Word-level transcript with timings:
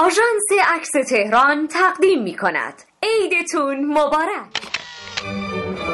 آژانس 0.00 0.66
عکس 0.74 0.90
تهران 1.10 1.68
تقدیم 1.68 2.22
می 2.22 2.36
کند. 2.36 2.74
عیدتون 3.02 3.84
مبارک. 3.86 4.52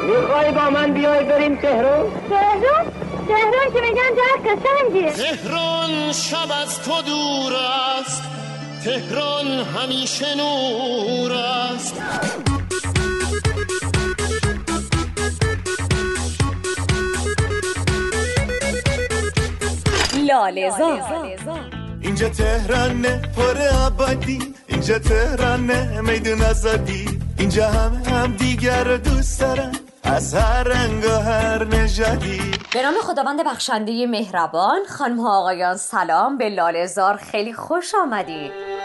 می‌خوای 0.03 0.51
با 0.51 0.69
من 0.69 0.93
بیای 0.93 1.23
بریم 1.23 1.55
تهران؟ 1.55 2.11
تهران؟ 2.29 2.91
تهران 3.27 3.73
که 3.73 3.81
میگن 3.81 4.15
جهت 4.15 4.65
قشنگیه 4.65 5.11
تهران 5.11 6.11
شب 6.11 6.51
از 6.61 6.83
تو 6.83 7.01
دور 7.01 7.53
است. 7.99 8.23
تهران 8.85 9.47
همیشه 9.47 10.35
نور 10.35 11.31
است. 11.31 12.01
لالزار 20.27 21.86
اینجا 22.01 22.29
تهرانه 22.29 23.21
پر 23.35 23.85
آبادی. 23.85 24.53
اینجا 24.67 24.99
تهرانه 24.99 26.01
میدون 26.01 26.41
آزادی. 26.41 27.19
اینجا 27.39 27.67
همه 27.67 28.09
هم 28.09 28.31
دیگر 28.33 28.83
رو 28.83 28.97
دوست 28.97 29.39
دارن 29.41 29.71
از 30.03 30.33
هر 30.33 30.63
رنگ 30.63 31.03
و 31.03 31.21
هر 31.21 31.63
نژادی. 31.63 32.41
به 32.73 32.81
نام 32.81 32.93
خداوند 33.01 33.45
بخشنده 33.45 34.07
مهربان 34.07 34.79
خانم 34.89 35.19
ها 35.19 35.39
آقایان 35.39 35.77
سلام. 35.77 36.37
به 36.37 36.49
لالزار 36.49 37.17
خیلی 37.17 37.53
خوش 37.53 37.95
آمدید. 38.03 38.76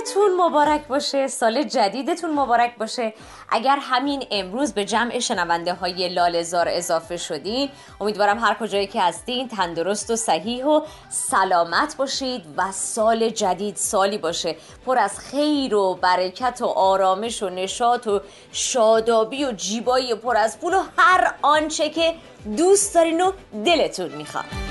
عیدتون 0.00 0.36
مبارک 0.36 0.86
باشه 0.86 1.28
سال 1.28 1.62
جدیدتون 1.62 2.30
مبارک 2.30 2.76
باشه. 2.78 3.14
اگر 3.48 3.78
همین 3.80 4.26
امروز 4.30 4.72
به 4.72 4.84
جمع 4.84 5.18
شنونده 5.18 5.74
های 5.74 6.08
لالزار 6.08 6.68
اضافه 6.68 7.16
شدین 7.16 7.70
امیدوارم 8.00 8.38
هر 8.38 8.56
کجایی 8.60 8.86
که 8.86 9.02
هستین 9.02 9.48
تندرست 9.48 10.10
و 10.10 10.16
صحیح 10.16 10.64
و 10.64 10.80
سلامت 11.08 11.96
باشید 11.96 12.44
و 12.56 12.72
سال 12.72 13.28
جدید 13.28 13.76
سالی 13.76 14.18
باشه. 14.18 14.56
پر 14.86 14.98
از 14.98 15.18
خیر 15.18 15.74
و 15.74 15.94
برکت 15.94 16.58
و 16.62 16.66
آرامش 16.66 17.42
و 17.42 17.48
نشاط 17.48 18.06
و 18.06 18.20
شادابی 18.52 19.44
و 19.44 19.52
جیبایی 19.52 20.14
پر 20.14 20.36
از 20.36 20.60
پول 20.60 20.74
و 20.74 20.82
هر 20.98 21.34
آنچه 21.42 21.90
که 21.90 22.14
دوست 22.56 22.94
دارین 22.94 23.20
و 23.20 23.32
دلتون 23.64 24.08
می‌خواد. 24.08 24.69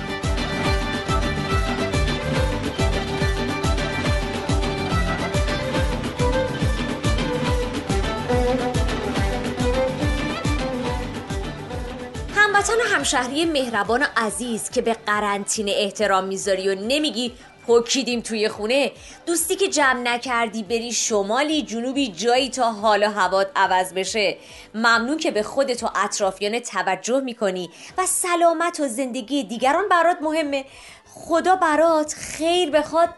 هموطن 12.69 12.91
و 12.91 12.95
همشهری 12.95 13.45
مهربان 13.45 14.03
و 14.03 14.05
عزیز 14.17 14.69
که 14.69 14.81
به 14.81 14.93
قرنطینه 15.05 15.71
احترام 15.75 16.23
می‌ذاری 16.23 16.69
و 16.69 16.75
نمیگی 16.75 17.33
پکیدیم 17.67 18.21
توی 18.21 18.49
خونه 18.49 18.91
دوستی 19.25 19.55
که 19.55 19.67
جمع 19.67 19.99
نکردی 19.99 20.63
بری 20.63 20.91
شمالی 20.91 21.61
جنوبی 21.61 22.07
جایی 22.07 22.49
تا 22.49 22.71
حال 22.71 23.03
و 23.03 23.11
هوات 23.11 23.51
عوض 23.55 23.93
بشه. 23.93 24.37
ممنون 24.75 25.17
که 25.17 25.31
به 25.31 25.43
خودت 25.43 25.83
و 25.83 25.89
اطرافیان 25.95 26.59
توجه 26.59 27.19
می‌کنی 27.19 27.69
و 27.97 28.05
سلامت 28.05 28.79
و 28.79 28.87
زندگی 28.87 29.43
دیگران 29.43 29.89
برات 29.89 30.17
مهمه. 30.21 30.65
خدا 31.13 31.55
برات 31.55 32.13
خیر 32.13 32.69
بخواد 32.69 33.09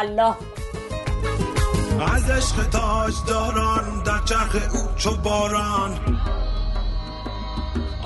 الله 0.00 0.34
از 2.14 2.30
عشق 2.30 2.70
تاج 2.70 3.14
داران 3.28 4.02
در 4.02 4.18
چرخ 4.28 4.56
او 4.74 4.96
چو 4.96 5.16
باران 5.16 6.13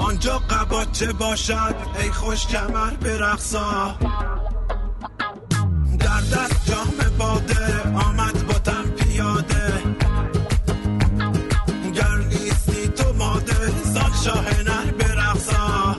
آنجا 0.09 0.39
قباچه 0.39 1.13
باشد؟ 1.13 1.75
ای 2.01 2.11
خوش 2.11 2.47
کمر 2.47 2.91
برقصا. 2.91 3.97
در 5.99 6.21
دست 6.21 6.71
جام 6.71 7.17
باده 7.19 7.83
آمد 8.07 8.47
باتم 8.47 8.83
پیاده. 8.83 9.73
گر 11.95 12.17
نیستی 12.29 12.89
تو 12.89 13.13
ماده 13.13 13.83
زان 13.85 14.13
شاه 14.25 14.63
نر 14.63 14.91
برقصا. 14.99 15.97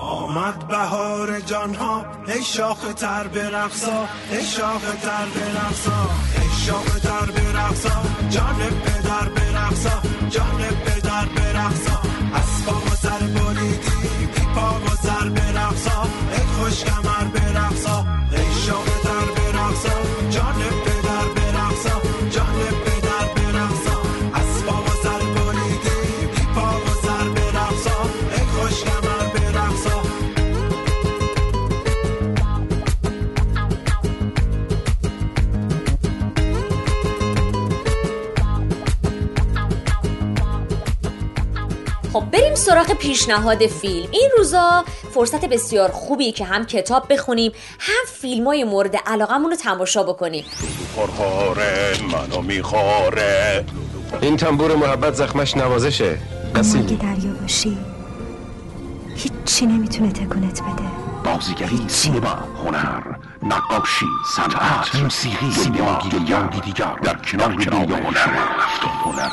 آمد 0.00 0.68
بهار 0.68 1.40
جان 1.40 1.74
ها 1.74 2.04
ای 2.26 2.42
شاخ 2.42 2.94
تر 2.96 3.26
برقصا. 3.26 4.08
ای 4.30 4.44
شاخ 4.44 4.82
تر 5.02 5.26
برقصا. 5.34 6.10
ای 6.42 6.48
شاخ 6.66 7.00
تر 7.00 7.30
برقصا. 7.30 8.02
جان 8.30 8.56
پدر 8.56 9.28
برقصا. 9.28 10.13
جان 10.34 10.62
پدر 10.84 11.26
برقصا. 11.26 12.03
سراغ 42.64 42.92
پیشنهاد 42.92 43.66
فیلم. 43.66 44.08
این 44.10 44.30
روزا 44.38 44.84
فرصت 45.14 45.44
بسیار 45.44 45.90
خوبیه 45.90 46.32
که 46.32 46.44
هم 46.44 46.66
کتاب 46.66 47.12
بخونیم 47.12 47.52
هم 47.78 48.04
فیلم 48.20 48.46
های 48.46 48.64
مورد 48.64 48.96
علاقمون 48.96 49.50
رو 49.50 49.56
تماشا 49.56 50.02
بکنیم. 50.02 50.44
منو 52.12 52.42
میخواره 52.42 53.64
این 54.20 54.36
تنبور 54.36 54.76
محبت 54.76 55.14
زخمش 55.14 55.56
نوازشه. 55.56 56.18
اما 56.54 56.74
اگه 56.74 56.96
دریا 56.96 57.32
باشی 57.40 57.78
هیچی 59.16 59.66
نمی‌تونه 59.66 60.12
تکونت 60.12 60.60
بده. 60.62 60.84
بازیگری 61.24 61.84
سینما 61.88 62.28
هنر 62.64 63.02
نقاشی 63.42 64.06
صنعت 64.36 64.94
موسیقی 64.94 65.52
سینما 65.52 65.98
دیگر 66.10 66.42
دیگر. 66.42 66.94
در 67.02 67.14
کنار 67.14 67.48
دنیا 67.48 67.96
هنر. 67.96 68.28
هنر 69.04 69.30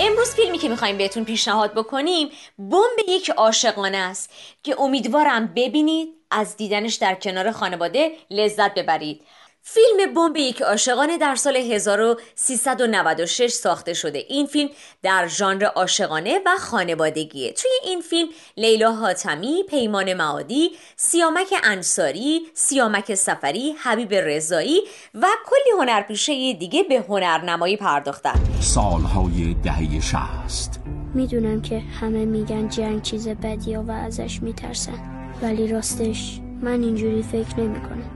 امروز 0.00 0.34
فیلمی 0.34 0.58
که 0.58 0.68
می‌خوایم 0.68 0.98
بهتون 0.98 1.24
پیشنهاد 1.24 1.72
بکنیم 1.74 2.28
بمب 2.58 3.08
یک 3.08 3.30
عاشقانه 3.30 3.96
است 3.96 4.30
که 4.62 4.80
امیدوارم 4.80 5.46
ببینید 5.46 6.08
از 6.30 6.56
دیدنش 6.56 6.94
در 6.94 7.14
کنار 7.14 7.50
خانواده 7.50 8.12
لذت 8.30 8.74
ببرید. 8.74 9.20
فیلم 9.66 10.14
بمب 10.14 10.36
یک 10.36 10.62
عاشقانه 10.62 11.18
در 11.18 11.34
سال 11.34 11.56
1396 11.56 13.50
ساخته 13.50 13.94
شده. 13.94 14.24
این 14.28 14.46
فیلم 14.46 14.68
در 15.02 15.28
ژانر 15.28 15.64
عاشقانه 15.64 16.40
و 16.46 16.50
خانوادگیه. 16.58 17.52
توی 17.52 17.70
این 17.84 18.00
فیلم 18.00 18.28
لیلا 18.56 18.92
حاتمی، 18.92 19.62
پیمان 19.68 20.14
معادی، 20.14 20.70
سیامک 20.96 21.54
انصاری، 21.62 22.40
سیامک 22.54 23.14
سفری، 23.14 23.74
حبیب 23.82 24.14
رضایی 24.14 24.80
و 25.14 25.26
کلی 25.46 25.80
هنرپیشه 25.80 26.52
دیگه 26.52 26.82
به 26.82 27.04
هنرنمایی 27.08 27.76
پرداختن. 27.76 28.40
سالهای 28.60 29.54
دهه 29.64 30.00
شست 30.00 30.80
می‌دونم 31.14 31.62
که 31.62 31.78
همه 31.78 32.24
میگن 32.24 32.68
جنگ 32.68 33.02
چیز 33.02 33.28
بدیه 33.28 33.78
و 33.78 33.90
ازش 33.90 34.42
میترسن. 34.42 35.32
ولی 35.42 35.68
راستش 35.68 36.40
من 36.62 36.82
اینجوری 36.82 37.22
فکر 37.22 37.60
نمی‌کنم. 37.60 38.13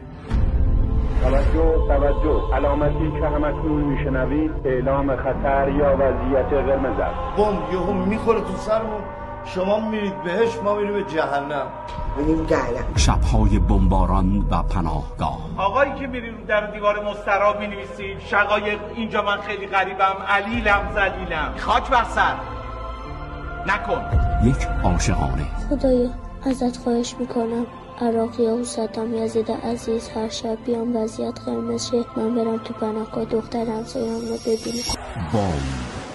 توجه 1.22 1.86
توجه. 1.88 2.54
علامتی 2.54 3.20
که 3.20 3.26
همتون 3.26 3.82
میشنوید 3.82 4.50
اعلام 4.64 5.16
خطر 5.16 5.68
یا 5.68 5.94
وضعیت 5.94 6.52
قرمز 6.66 7.00
است. 7.00 7.36
بمب 7.36 7.72
یهو 7.72 7.92
می‌خوره 7.92 8.40
تو 8.40 8.56
سرمون. 8.56 9.00
شما 9.44 9.80
میرید 9.80 10.22
بهش 10.22 10.56
ما 10.64 10.74
میریم 10.74 10.92
به 10.92 11.02
جهنم. 11.02 11.66
شبهای 12.96 13.58
بمباران 13.58 14.46
و 14.50 14.62
پناهگاه. 14.62 15.38
آقایی 15.56 15.92
که 16.00 16.06
میری 16.06 16.30
رو 16.30 16.36
در 16.48 16.70
دیوار 16.70 17.04
مستراب 17.10 17.60
می‌نویسید 17.60 18.18
شقایق 18.20 18.78
اینجا 18.94 19.22
من 19.22 19.36
خیلی 19.36 19.66
غریبم 19.66 20.16
علیلم 20.28 20.80
زلیلم 20.94 21.54
خاک 21.56 21.90
بر 21.90 22.04
سر. 22.04 22.34
نکن. 23.66 24.02
یک 24.44 24.68
عاشقانه. 24.84 25.46
خدایا 25.70 26.10
ازت 26.46 26.76
خواهش 26.76 27.14
می‌کنم. 27.20 27.66
عراقی 28.00 28.46
و 28.46 28.64
صدام 28.64 29.14
یزید 29.14 29.50
عزیز 29.50 30.08
هر 30.08 30.28
شب 30.28 30.64
بیام 30.64 30.96
وضعیت 30.96 31.40
قرمز 31.40 31.90
شه 31.90 32.04
من 32.16 32.34
برم 32.34 32.58
تو 32.58 32.74
پناهگاه 32.74 33.24
دختر 33.24 33.66
همسایه‌ام 33.66 34.20
رو 34.20 34.36
ببینم. 34.36 34.82
بام 35.32 35.62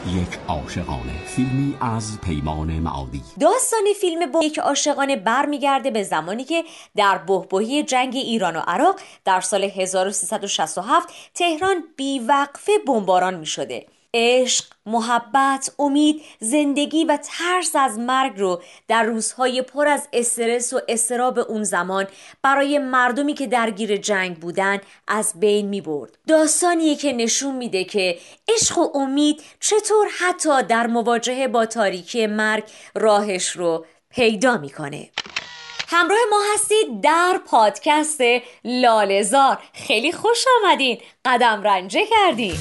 یک 0.07 0.39
عاشقانه 0.47 1.25
فیلمی 1.25 1.77
از 1.81 2.21
پیمان 2.21 2.79
معادی. 2.79 3.21
داستان 3.39 3.83
فیلم 4.01 4.31
با 4.31 4.43
یک 4.43 4.59
عاشقانه 4.59 5.15
برمیگرده 5.15 5.91
به 5.91 6.03
زمانی 6.03 6.43
که 6.43 6.63
در 6.95 7.17
بهبهی 7.17 7.83
جنگ 7.83 8.15
ایران 8.15 8.55
و 8.55 8.59
عراق 8.59 8.99
در 9.25 9.41
سال 9.41 9.63
1367 9.63 11.09
تهران 11.33 11.83
بیوقفه 11.97 12.71
بمباران 12.87 13.33
می 13.33 13.45
شده 13.45 13.85
عشق، 14.13 14.65
محبت، 14.85 15.71
امید، 15.79 16.21
زندگی 16.39 17.05
و 17.05 17.17
ترس 17.23 17.75
از 17.75 17.99
مرگ 17.99 18.39
رو 18.39 18.61
در 18.87 19.03
روزهای 19.03 19.61
پر 19.61 19.87
از 19.87 20.07
استرس 20.13 20.73
و 20.73 20.81
استراب 20.87 21.39
اون 21.39 21.63
زمان 21.63 22.07
برای 22.41 22.79
مردمی 22.79 23.33
که 23.33 23.47
درگیر 23.47 23.97
جنگ 23.97 24.39
بودن 24.39 24.81
از 25.07 25.33
بین 25.35 25.67
می 25.67 25.81
برد. 25.81 26.17
داستانیه 26.27 26.95
که 26.95 27.13
نشون 27.13 27.55
میده 27.55 27.83
که 27.83 28.17
عشق 28.47 28.77
و 28.77 28.97
امید 28.97 29.41
چطور 29.59 30.07
حتی 30.19 30.63
در 30.63 30.87
مواجهه 30.87 31.47
با 31.47 31.65
تاریکی 31.65 32.27
مرگ 32.27 32.63
راهش 32.95 33.49
رو 33.49 33.85
پیدا 34.09 34.57
می‌کنه. 34.57 35.09
همراه 35.87 36.19
ما 36.29 36.39
هستید 36.53 37.01
در 37.01 37.39
پادکست 37.45 38.21
لالزار 38.63 39.59
خیلی 39.73 40.11
خوش 40.11 40.45
آمدین 40.63 40.97
قدم 41.25 41.63
رنجه 41.63 42.05
کردین 42.05 42.55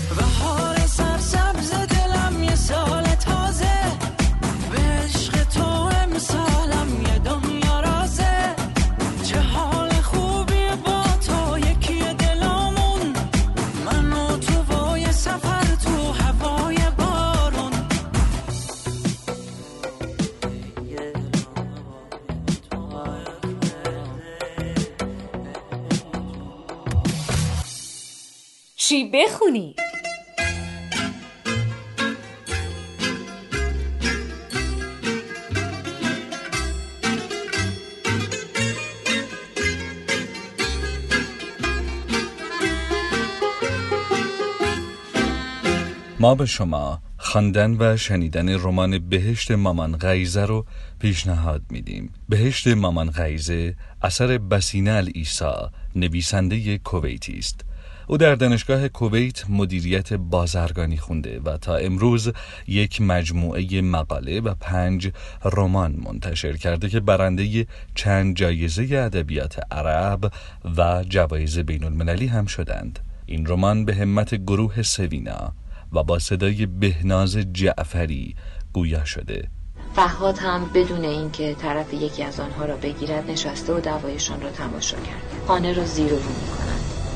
چی 28.93 29.11
بخونی؟ 29.15 29.75
ما 46.21 46.35
به 46.35 46.47
شما 46.47 47.03
خواندن 47.19 47.77
و 47.79 47.97
شنیدن 47.97 48.49
رمان 48.49 48.99
بهشت 49.09 49.51
مامان 49.51 49.97
غیزه 49.97 50.45
رو 50.45 50.67
پیشنهاد 50.99 51.63
میدیم 51.71 52.13
بهشت 52.29 52.69
مامان 52.69 53.11
غیزه 53.11 53.75
اثر 54.03 54.39
بسینه 54.39 54.91
الایسا 54.91 55.71
نویسنده 55.97 56.79
کویتی 56.79 57.39
است 57.39 57.65
او 58.07 58.17
در 58.17 58.35
دانشگاه 58.35 58.89
کویت 58.89 59.51
مدیریت 59.51 60.13
بازرگانی 60.13 60.97
خونده 60.97 61.41
و 61.41 61.57
تا 61.57 61.77
امروز 61.77 62.33
یک 62.67 63.01
مجموعه 63.01 63.81
مقاله 63.81 64.41
و 64.41 64.55
پنج 64.55 65.11
رمان 65.45 65.97
منتشر 66.05 66.57
کرده 66.57 66.89
که 66.89 67.01
برنده 67.01 67.67
چند 67.95 68.37
جایزه 68.37 68.83
ادبیات 68.83 69.61
عرب 69.73 70.33
و 70.77 71.05
جوایز 71.09 71.59
بین 71.59 71.85
المللی 71.85 72.27
هم 72.27 72.47
شدند. 72.47 72.99
این 73.27 73.47
رمان 73.47 73.85
به 73.85 73.95
همت 73.95 74.35
گروه 74.35 74.83
سوینا 74.83 75.53
و 75.93 76.03
با 76.03 76.19
صدای 76.19 76.67
بهناز 76.67 77.37
جعفری 77.37 78.35
گویا 78.73 79.05
شده. 79.05 79.49
فهاد 79.97 80.39
هم 80.39 80.71
بدون 80.75 81.05
اینکه 81.05 81.55
طرف 81.55 81.95
یکی 81.95 82.23
از 82.23 82.41
آنها 82.41 82.65
را 82.65 82.77
بگیرد 82.77 83.31
نشسته 83.31 83.73
و 83.73 83.81
دوایشان 83.81 84.41
را 84.41 84.51
تماشا 84.51 84.97
کرد. 84.97 85.23
خانه 85.47 85.73
را 85.73 85.85
زیر 85.85 86.11
رو 86.11 86.17
می‌کنند 86.17 86.72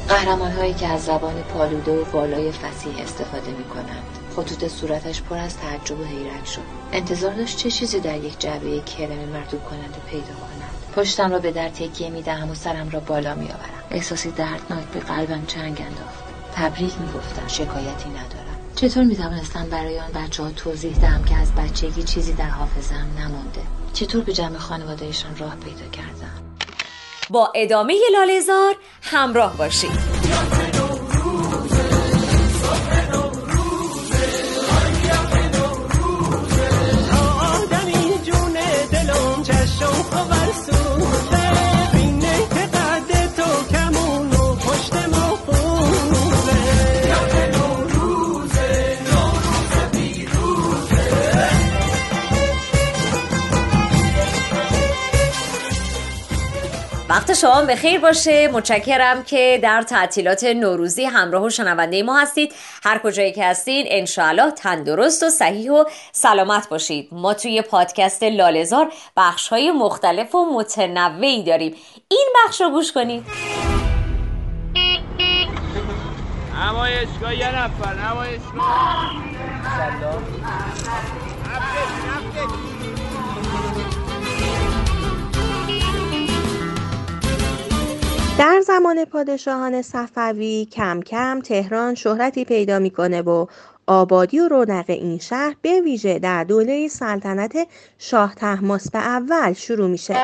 قهرمان 0.09 0.53
هایی 0.53 0.75
که 0.75 0.87
از 0.89 1.05
زبان 1.05 1.43
پالوده 1.43 1.93
و 1.93 2.05
والای 2.13 2.53
فسیح 2.53 3.03
استفاده 3.03 3.51
می 3.51 3.65
کنند. 3.65 4.19
خطوط 4.37 4.69
صورتش 4.69 5.23
پر 5.23 5.39
از 5.39 5.57
تعجب 5.57 6.01
و 6.01 6.05
حیرت 6.05 6.47
شد. 6.47 6.61
انتظار 6.93 7.35
داشت 7.35 7.59
چه 7.59 7.71
چیزی 7.71 8.01
در 8.01 8.17
یک 8.17 8.41
جعبه 8.41 8.81
کرم 8.81 9.19
مردود 9.19 9.65
کننده 9.65 9.99
پیدا 10.11 10.27
کند. 10.27 10.71
پشتم 10.97 11.31
را 11.31 11.39
به 11.39 11.53
در 11.53 11.69
تکیه 11.69 12.11
می 12.11 12.23
دهم 12.23 12.51
و 12.51 12.55
سرم 12.55 12.91
را 12.91 13.01
بالا 13.01 13.35
می 13.35 13.47
آورم 13.47 13.85
احساسی 13.91 14.31
دردناک 14.31 14.85
به 14.85 15.01
قلبم 15.01 15.47
چنگ 15.47 15.81
انداخت. 15.81 16.25
تبریک 16.55 17.01
می 17.01 17.13
گفتم 17.13 17.49
شکایتی 17.49 18.09
ندارم. 18.09 18.57
چطور 18.77 19.05
می 19.05 19.19
برای 19.71 20.01
آن 20.01 20.13
بچه 20.15 20.43
ها 20.43 20.51
توضیح 20.51 20.99
دهم 20.99 21.25
که 21.25 21.37
از 21.37 21.53
بچگی 21.55 22.03
چیزی 22.03 22.33
در 22.33 22.49
حافظم 22.49 23.07
نمانده؟ 23.19 23.61
چطور 23.93 24.25
به 24.25 24.33
جمع 24.33 24.59
خانوادهشان 24.59 25.37
راه 25.37 25.57
پیدا 25.57 25.87
کردم؟ 25.93 26.46
با 27.31 27.53
ادامه 27.55 27.95
لالزار 28.13 28.77
همراه 29.03 29.57
باشید. 29.57 30.16
وقت 57.27 57.39
شما 57.39 57.63
بخیر 57.63 58.01
باشه. 58.01 58.49
متشکرم 58.49 59.25
که 59.25 59.61
در 59.63 59.83
تعطیلات 59.83 60.45
نوروزی 60.45 61.05
همراه 61.05 61.43
و 61.43 61.51
شنونده 61.51 62.03
ما 62.03 62.19
هستید. 62.19 62.55
هر 62.85 62.99
کجایی 62.99 63.33
که 63.33 63.45
هستین 63.45 63.87
انشاءالله 63.89 64.51
تندرست 64.51 65.23
و 65.23 65.31
صحیح 65.31 65.71
و 65.71 65.85
سلامت 66.13 66.69
باشید. 66.69 67.09
ما 67.13 67.35
توی 67.35 67.63
پادکست 67.63 68.23
لالزار 68.23 68.93
بخش 69.17 69.49
های 69.49 69.71
مختلف 69.71 70.35
و 70.35 70.45
متنوعی 70.55 71.43
داریم. 71.43 71.75
این 72.09 72.29
بخش 72.45 72.61
رو 72.61 72.71
گوش 72.71 72.93
کنید. 72.93 73.25
نمایشگاه 76.55 77.39
یه 77.39 77.59
نفر 77.59 77.95
نمایشگاه. 77.95 79.13
در 88.39 88.61
زمان 88.61 89.05
پادشاهان 89.05 89.83
صفوی 89.83 90.69
کم 90.73 91.01
کم 91.01 91.41
تهران 91.41 91.95
شهرتی 91.95 92.45
پیدا 92.45 92.79
می‌کنه 92.79 93.23
و 93.23 93.47
آبادی 93.87 94.41
و 94.41 94.49
رونق 94.49 94.85
این 94.89 95.19
شهر 95.19 95.57
به 95.63 95.81
ویژه 95.81 96.19
در 96.19 96.45
دوره 96.45 96.89
سلطنت 96.89 97.67
شاه 97.99 98.35
به 98.93 98.99
اول 98.99 99.53
شروع 99.53 99.89
میشه. 99.89 100.17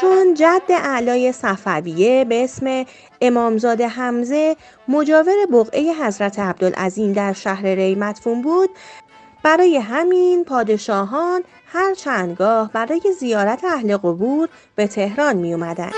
چون 0.00 0.34
جد 0.34 0.62
اعلای 0.68 1.32
صفویه 1.32 2.24
به 2.24 2.44
اسم 2.44 2.84
امامزاده 3.20 3.88
حمزه 3.88 4.56
مجاور 4.88 5.46
بقعه 5.52 5.92
حضرت 5.92 6.38
عبدالعظیم 6.38 7.12
در 7.12 7.32
شهر 7.32 7.66
ری 7.66 7.94
مدفون 7.94 8.42
بود 8.42 8.70
برای 9.44 9.76
همین 9.76 10.44
پادشاهان 10.44 11.44
هر 11.66 11.94
چندگاه 11.94 12.72
برای 12.72 13.00
زیارت 13.18 13.64
اهل 13.64 13.96
قبور 13.96 14.48
به 14.74 14.86
تهران 14.86 15.36
می 15.36 15.54
اومدن. 15.54 15.90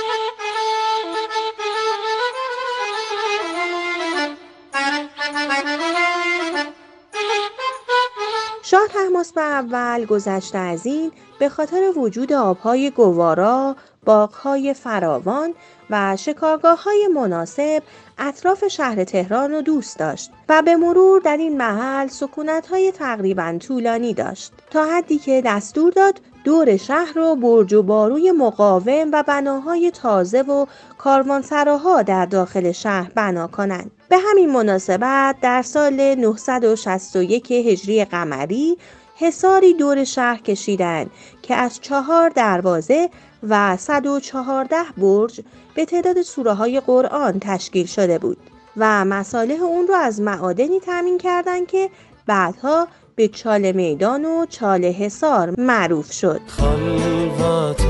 شاه 8.62 8.88
به 9.32 9.40
اول 9.40 10.04
گذشته 10.04 10.58
از 10.58 10.86
این 10.86 11.12
به 11.38 11.48
خاطر 11.48 11.92
وجود 11.96 12.32
آبهای 12.32 12.90
گوارا، 12.90 13.76
باغهای 14.06 14.74
فراوان 14.74 15.54
و 15.90 16.16
شکارگاه 16.16 16.82
های 16.82 17.08
مناسب 17.14 17.82
اطراف 18.18 18.68
شهر 18.68 19.04
تهران 19.04 19.52
رو 19.52 19.62
دوست 19.62 19.98
داشت 19.98 20.30
و 20.48 20.62
به 20.62 20.76
مرور 20.76 21.20
در 21.20 21.36
این 21.36 21.56
محل 21.56 22.06
سکونت 22.06 22.66
های 22.66 22.92
تقریبا 22.92 23.56
طولانی 23.60 24.14
داشت 24.14 24.52
تا 24.70 24.84
حدی 24.84 25.18
که 25.18 25.42
دستور 25.46 25.92
داد 25.92 26.20
دور 26.44 26.76
شهر 26.76 27.12
رو 27.14 27.36
برج 27.36 27.74
و 27.74 27.82
باروی 27.82 28.32
مقاوم 28.32 29.08
و 29.12 29.22
بناهای 29.22 29.90
تازه 29.90 30.42
و 30.42 30.66
کاروانسراها 30.98 32.02
در 32.02 32.26
داخل 32.26 32.72
شهر 32.72 33.10
بنا 33.14 33.46
کنند. 33.46 33.90
به 34.08 34.18
همین 34.18 34.52
مناسبت 34.52 35.36
در 35.42 35.62
سال 35.62 36.14
961 36.14 37.52
هجری 37.52 38.04
قمری 38.04 38.76
حصاری 39.18 39.74
دور 39.74 40.04
شهر 40.04 40.38
کشیدند 40.38 41.10
که 41.42 41.54
از 41.54 41.80
چهار 41.80 42.28
دروازه 42.28 43.10
و 43.42 43.76
114 43.76 44.76
برج 44.96 45.40
به 45.74 45.84
تعداد 45.84 46.22
سوره 46.22 46.52
های 46.52 46.80
قرآن 46.80 47.38
تشکیل 47.40 47.86
شده 47.86 48.18
بود 48.18 48.38
و 48.76 49.04
مصالح 49.04 49.62
اون 49.62 49.86
رو 49.86 49.94
از 49.94 50.20
معادنی 50.20 50.80
تامین 50.80 51.18
کردند 51.18 51.66
که 51.66 51.90
بعدها 52.26 52.88
به 53.16 53.28
چاله 53.28 53.72
میدان 53.72 54.24
و 54.24 54.46
چاله 54.46 54.88
حصار 54.88 55.60
معروف 55.60 56.12
شد. 56.12 56.40
خلوت 56.46 57.82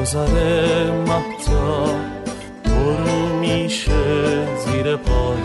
گذر 0.00 0.90
میشه 3.40 4.56
زیر 4.56 4.96
پای 4.96 5.42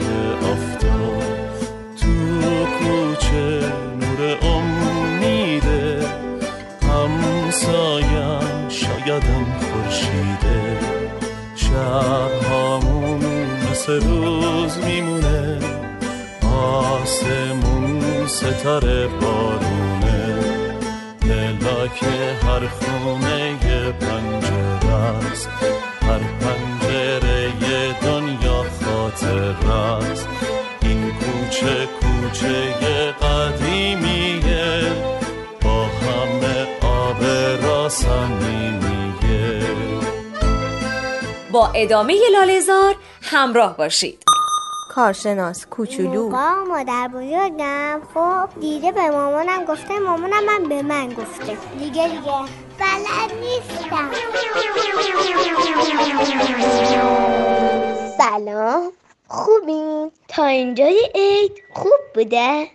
شبهامون 11.99 13.21
مثل 13.71 14.01
روز 14.07 14.77
میمونه. 14.77 15.59
آسمون 16.55 18.27
ستاره 18.27 19.07
بارونه. 19.07 20.39
پلاک 21.21 22.03
هر 22.43 22.67
خونه 22.67 23.55
پنجره 23.91 24.93
است. 25.31 25.49
هر 26.01 26.19
پنجره 26.41 27.93
دنیا 28.01 28.65
خاطر 28.85 29.39
است. 29.39 30.27
این 30.81 31.11
کوچه 31.11 31.87
کوچه 32.01 32.73
قدیمیه. 33.11 34.48
با 41.51 41.67
ادامه 41.75 42.19
لالزار 42.31 42.95
همراه 43.21 43.77
باشید. 43.77 44.23
کارشناس 44.89 45.65
کوچولو. 45.65 46.29
با 46.29 46.63
مادر 46.67 47.07
بزرگم 47.07 48.01
خب 48.13 48.59
دیده 48.59 48.91
به 48.91 49.09
مامانم 49.09 49.65
گفته 49.65 49.99
مامانم 49.99 50.45
من 50.45 50.69
به 50.69 50.81
من 50.81 51.09
گفته. 51.13 51.57
دیگه 51.79 52.07
دیگه. 52.07 52.31
بلد 52.79 53.31
نیستم. 53.41 54.11
سلام. 58.17 58.91
خوبین؟ 59.27 60.11
تا 60.27 60.45
اینجای 60.45 61.09
عید 61.15 61.51
خوب 61.73 61.99
بوده؟ 62.15 62.67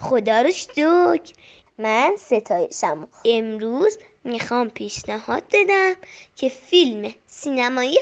خدا 0.00 0.42
رو 0.42 0.50
شکر. 0.50 1.32
من 1.78 2.16
ستایشم. 2.18 3.08
امروز 3.24 3.98
می‌خوام 4.24 4.70
پیشنهاد 4.70 5.42
بدم 5.52 5.94
که 6.36 6.48
فیلم 6.48 7.14
سینمایی 7.26 7.98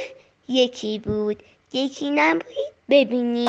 یکی 0.49 0.99
بود. 0.99 1.43
یکی 1.73 2.11
نبود 2.11 2.45
ببینید 2.89 3.49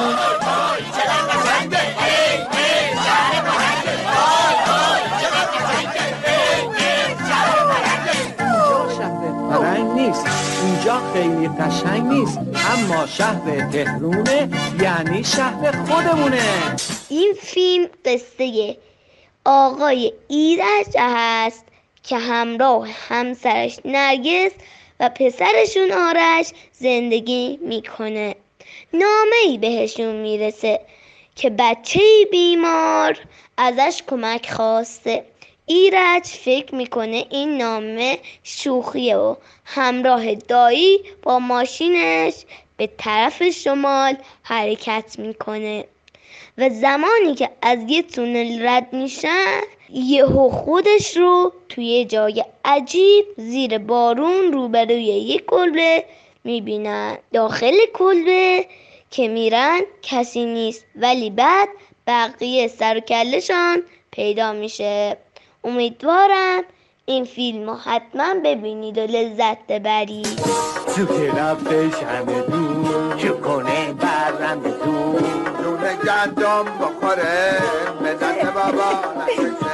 فرنگ 9.52 9.92
نیست. 9.92 10.26
اینجا 10.64 11.02
خیلی 11.14 11.48
قشنگ 11.48 12.04
نیست. 12.04 12.38
اما 12.38 13.08
شهر 13.08 13.70
تهرونه 13.72 14.50
یعنی 14.82 15.24
شهر 15.24 15.86
خودمونه. 15.86 16.76
این 17.10 17.34
فیلم 17.42 17.88
قصه 18.06 18.78
آقای 19.46 20.14
ایرج 20.28 20.98
هست. 20.98 21.66
که 22.04 22.18
همراه 22.18 22.88
همسرش 23.10 23.80
نرگس 23.86 24.52
و 25.00 25.10
پسرشون 25.10 25.92
آرش 25.92 26.52
زندگی 26.72 27.60
می‌کنه. 27.62 28.36
نامه 28.94 29.36
ای 29.46 29.58
بهشون 29.58 30.16
می‌رسه 30.16 30.80
که 31.36 31.50
بچه 31.50 32.00
بیمار 32.32 33.20
ازش 33.58 34.04
کمک 34.08 34.52
خواسته. 34.52 35.26
ایرج 35.66 36.24
فکر 36.24 36.76
می‌کنه 36.76 37.26
این 37.30 37.58
نامه 37.58 38.20
شوخیه 38.44 39.16
و 39.16 39.36
همراه 39.66 40.36
دایی 40.36 41.00
با 41.24 41.40
ماشینش 41.40 42.34
به 42.78 42.90
طرف 42.98 43.50
شمال 43.50 44.18
حرکت 44.44 45.16
می‌کنه. 45.20 45.86
و 46.58 46.70
زمانی 46.70 47.36
که 47.36 47.50
از 47.62 47.80
یه 47.88 48.02
تونل 48.02 48.68
رد 48.68 48.94
میشن 48.94 49.62
یهو 49.94 50.50
خودش 50.50 51.18
رو 51.18 51.54
توی 51.70 52.06
جای 52.06 52.46
عجیب 52.66 53.26
زیر 53.38 53.78
بارون 53.78 54.54
روبروی 54.54 55.04
یک 55.04 55.46
کلبه 55.46 56.04
می‌بینن. 56.44 57.18
داخل 57.34 57.76
کلبه 57.94 58.66
که 59.12 59.28
میرن 59.28 59.82
کسی 60.02 60.46
نیست 60.46 60.86
ولی 60.96 61.30
بعد 61.30 61.70
بقیه 62.08 62.68
سر 62.68 62.98
و 62.98 63.00
کلشان 63.00 63.84
پیدا 64.12 64.54
میشه. 64.54 65.18
امیدوارم 65.64 66.64
این 67.06 67.26
فیلم 67.26 67.70
رو 67.70 67.76
حتما 67.76 68.34
ببینید 68.46 68.98
و 68.98 69.02
لذت 69.02 69.68
ببرید. 69.68 70.42
تو 70.96 71.06
که 71.06 71.32
رفتش 71.32 72.04
همه 72.04 72.42
دور 72.42 73.18
چو 73.18 73.42
کنه 73.42 73.94
برم 73.94 74.60
دور. 74.60 75.22
نون 75.64 75.98
گندم 76.06 76.66
بخوره 76.82 77.58
ملت 78.02 78.46
بابا 78.46 79.71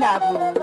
نبود. 0.00 0.62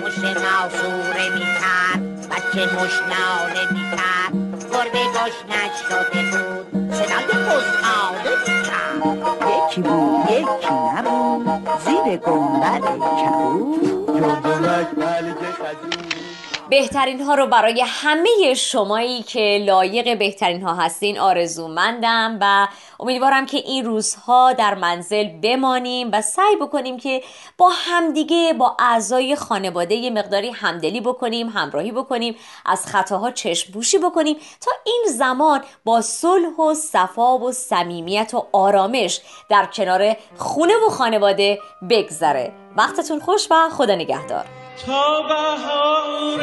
موش 0.00 0.18
ناسوره 0.18 1.28
می‌کرد 1.34 2.28
بچه 2.30 2.66
مشناله 2.66 3.72
می‌کرد 3.72 4.34
گربه 4.72 5.04
گشنش 5.14 5.76
شده 5.88 6.22
بود 6.30 6.94
صدای 6.94 7.42
بزغاله 7.46 8.34
می‌کرد 8.46 9.68
یکی 9.68 9.80
بود. 9.80 10.30
یکی. 10.30 10.74
نبود. 10.96 11.68
زیر 11.84 12.16
گنبد 12.16 12.80
کبود 12.80 13.94
جندونک 14.20 14.88
ملک 14.98 15.38
خجور 15.58 16.23
بهترین 16.70 17.22
ها 17.22 17.34
رو 17.34 17.46
برای 17.46 17.84
همه 17.86 18.54
شمایی 18.56 19.22
که 19.22 19.64
لایق 19.66 20.18
بهترین 20.18 20.62
ها 20.62 20.74
هستین 20.74 21.18
آرزومندم 21.18 22.38
و 22.40 22.68
امیدوارم 23.00 23.46
که 23.46 23.56
این 23.56 23.84
روزها 23.84 24.52
در 24.52 24.74
منزل 24.74 25.28
بمانیم 25.28 26.10
و 26.12 26.22
سعی 26.22 26.56
بکنیم 26.56 26.96
که 26.96 27.22
با 27.58 27.70
همدیگه 27.74 28.54
با 28.58 28.76
اعضای 28.78 29.36
خانواده 29.36 29.94
یه 29.94 30.10
مقداری 30.10 30.50
همدلی 30.50 31.00
بکنیم 31.00 31.48
همراهی 31.48 31.92
بکنیم 31.92 32.36
از 32.66 32.86
خطاها 32.86 33.30
چشم 33.30 33.72
بوشی 33.72 33.98
بکنیم 33.98 34.36
تا 34.60 34.70
این 34.84 35.04
زمان 35.08 35.62
با 35.84 36.00
صلح 36.00 36.56
و 36.56 36.74
صفا 36.74 37.38
و 37.38 37.52
صمیمیت 37.52 38.34
و 38.34 38.46
آرامش 38.52 39.20
در 39.48 39.66
کنار 39.66 40.16
خونه 40.36 40.74
و 40.86 40.90
خانواده 40.90 41.58
بگذره. 41.90 42.52
وقتتون 42.76 43.20
خوش 43.20 43.46
و 43.50 43.68
خدا 43.70 43.94
نگهدار. 43.94 44.63
تا 44.76 45.22
بهار 45.28 46.40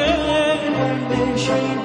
چند 1.36 1.78